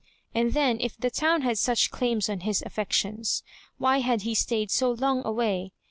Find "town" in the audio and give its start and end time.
1.11-1.43